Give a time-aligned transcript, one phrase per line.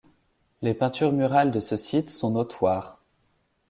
[0.63, 3.03] Les peintures murales de ce site sont notoires.